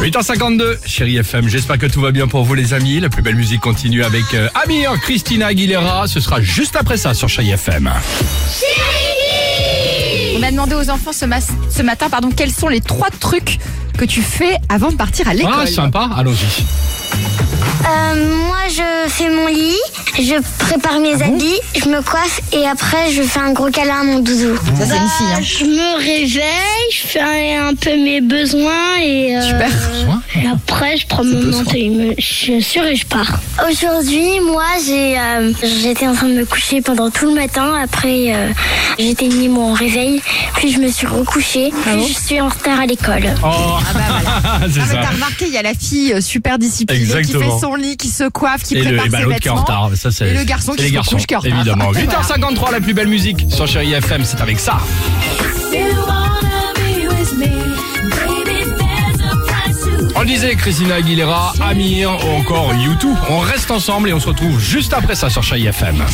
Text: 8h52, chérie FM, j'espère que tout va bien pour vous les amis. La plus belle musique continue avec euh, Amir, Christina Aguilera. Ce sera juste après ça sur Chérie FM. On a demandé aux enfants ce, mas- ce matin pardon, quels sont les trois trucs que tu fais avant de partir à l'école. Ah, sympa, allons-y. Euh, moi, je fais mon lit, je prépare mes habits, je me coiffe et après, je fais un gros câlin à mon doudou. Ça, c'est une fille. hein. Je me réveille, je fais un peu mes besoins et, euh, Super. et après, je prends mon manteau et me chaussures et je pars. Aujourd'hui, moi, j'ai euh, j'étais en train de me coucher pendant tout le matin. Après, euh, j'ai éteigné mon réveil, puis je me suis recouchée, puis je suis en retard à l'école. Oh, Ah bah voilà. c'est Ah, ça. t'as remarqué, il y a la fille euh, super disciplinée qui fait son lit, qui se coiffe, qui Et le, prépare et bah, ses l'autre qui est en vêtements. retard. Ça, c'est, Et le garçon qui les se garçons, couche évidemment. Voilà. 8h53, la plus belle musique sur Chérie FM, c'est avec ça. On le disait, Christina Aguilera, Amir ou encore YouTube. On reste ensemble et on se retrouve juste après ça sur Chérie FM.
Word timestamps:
8h52, 0.00 0.76
chérie 0.86 1.16
FM, 1.16 1.48
j'espère 1.48 1.78
que 1.78 1.86
tout 1.86 2.00
va 2.00 2.12
bien 2.12 2.28
pour 2.28 2.44
vous 2.44 2.54
les 2.54 2.74
amis. 2.74 3.00
La 3.00 3.08
plus 3.08 3.22
belle 3.22 3.34
musique 3.34 3.60
continue 3.60 4.04
avec 4.04 4.22
euh, 4.34 4.48
Amir, 4.62 4.92
Christina 5.00 5.46
Aguilera. 5.48 6.06
Ce 6.06 6.20
sera 6.20 6.40
juste 6.40 6.76
après 6.76 6.96
ça 6.96 7.12
sur 7.14 7.28
Chérie 7.28 7.50
FM. 7.50 7.90
On 10.36 10.42
a 10.42 10.50
demandé 10.50 10.74
aux 10.74 10.90
enfants 10.90 11.12
ce, 11.12 11.24
mas- 11.24 11.48
ce 11.70 11.82
matin 11.82 12.08
pardon, 12.10 12.30
quels 12.30 12.52
sont 12.52 12.68
les 12.68 12.80
trois 12.80 13.08
trucs 13.10 13.58
que 13.98 14.04
tu 14.04 14.20
fais 14.22 14.56
avant 14.68 14.92
de 14.92 14.96
partir 14.96 15.26
à 15.28 15.34
l'école. 15.34 15.52
Ah, 15.62 15.66
sympa, 15.66 16.10
allons-y. 16.16 16.62
Euh, 17.88 18.36
moi, 18.46 18.58
je 18.68 19.08
fais 19.10 19.30
mon 19.30 19.46
lit, 19.46 19.74
je 20.18 20.34
prépare 20.58 20.98
mes 21.00 21.14
habits, 21.22 21.60
je 21.76 21.88
me 21.88 22.00
coiffe 22.02 22.40
et 22.52 22.66
après, 22.66 23.12
je 23.12 23.22
fais 23.22 23.40
un 23.40 23.52
gros 23.52 23.70
câlin 23.70 24.00
à 24.00 24.04
mon 24.04 24.18
doudou. 24.20 24.56
Ça, 24.78 24.86
c'est 24.86 24.96
une 24.96 25.08
fille. 25.08 25.26
hein. 25.36 25.40
Je 25.42 25.64
me 25.64 25.96
réveille, 25.98 26.90
je 26.90 27.06
fais 27.06 27.54
un 27.56 27.74
peu 27.74 27.90
mes 27.96 28.20
besoins 28.20 28.96
et, 29.02 29.36
euh, 29.36 29.42
Super. 29.42 29.68
et 30.42 30.46
après, 30.48 30.96
je 30.96 31.06
prends 31.06 31.24
mon 31.24 31.42
manteau 31.56 31.70
et 31.74 31.88
me 31.90 32.14
chaussures 32.18 32.84
et 32.86 32.96
je 32.96 33.06
pars. 33.06 33.38
Aujourd'hui, 33.70 34.40
moi, 34.40 34.64
j'ai 34.86 35.18
euh, 35.18 35.52
j'étais 35.82 36.06
en 36.06 36.14
train 36.14 36.28
de 36.28 36.34
me 36.34 36.44
coucher 36.46 36.80
pendant 36.80 37.10
tout 37.10 37.26
le 37.26 37.34
matin. 37.34 37.74
Après, 37.82 38.34
euh, 38.34 38.48
j'ai 38.98 39.10
éteigné 39.10 39.48
mon 39.48 39.72
réveil, 39.74 40.22
puis 40.56 40.72
je 40.72 40.78
me 40.78 40.88
suis 40.88 41.06
recouchée, 41.06 41.70
puis 41.84 42.06
je 42.08 42.12
suis 42.14 42.40
en 42.40 42.48
retard 42.48 42.80
à 42.80 42.86
l'école. 42.86 43.24
Oh, 43.44 43.46
Ah 43.48 43.80
bah 43.92 44.00
voilà. 44.08 44.68
c'est 44.72 44.80
Ah, 44.80 44.86
ça. 44.86 44.98
t'as 45.02 45.10
remarqué, 45.14 45.44
il 45.46 45.52
y 45.52 45.58
a 45.58 45.62
la 45.62 45.74
fille 45.74 46.12
euh, 46.14 46.20
super 46.20 46.58
disciplinée 46.58 47.22
qui 47.22 47.32
fait 47.32 47.50
son 47.60 47.74
lit, 47.74 47.96
qui 47.96 48.08
se 48.08 48.24
coiffe, 48.28 48.62
qui 48.62 48.76
Et 48.76 48.82
le, 48.82 48.96
prépare 48.96 49.06
et 49.06 49.08
bah, 49.10 49.18
ses 49.18 49.24
l'autre 49.24 49.38
qui 49.40 49.48
est 49.48 49.50
en 49.50 49.54
vêtements. 49.56 49.80
retard. 49.82 49.90
Ça, 49.96 50.05
c'est, 50.10 50.28
Et 50.28 50.34
le 50.34 50.44
garçon 50.44 50.72
qui 50.72 50.82
les 50.82 50.88
se 50.88 50.94
garçons, 50.94 51.16
couche 51.16 51.44
évidemment. 51.44 51.90
Voilà. 51.92 52.06
8h53, 52.06 52.72
la 52.72 52.80
plus 52.80 52.94
belle 52.94 53.08
musique 53.08 53.46
sur 53.48 53.66
Chérie 53.66 53.92
FM, 53.92 54.24
c'est 54.24 54.40
avec 54.40 54.58
ça. 54.58 54.78
On 60.14 60.20
le 60.20 60.26
disait, 60.26 60.54
Christina 60.56 60.94
Aguilera, 60.96 61.52
Amir 61.60 62.16
ou 62.24 62.38
encore 62.38 62.72
YouTube. 62.74 63.16
On 63.28 63.38
reste 63.38 63.70
ensemble 63.70 64.08
et 64.08 64.12
on 64.14 64.20
se 64.20 64.28
retrouve 64.28 64.58
juste 64.58 64.94
après 64.94 65.14
ça 65.14 65.28
sur 65.28 65.42
Chérie 65.42 65.66
FM. 65.66 66.04